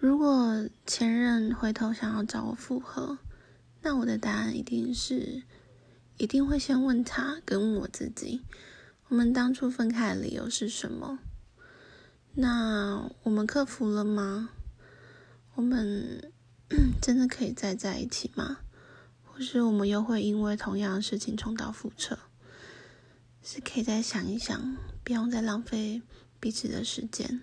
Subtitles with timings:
[0.00, 3.18] 如果前任回头想要找我复合，
[3.82, 5.42] 那我的答案一定是，
[6.18, 8.42] 一定会先问他，跟问我自己，
[9.08, 11.18] 我们当初分开的理由是什么？
[12.34, 14.50] 那我们克服了吗？
[15.56, 16.30] 我们
[17.02, 18.58] 真的可以再在一起吗？
[19.24, 22.16] 或是我们又会因为同样的事情重蹈覆辙？
[23.42, 26.02] 是可以再想一想，不用再浪费
[26.38, 27.40] 彼此的时间。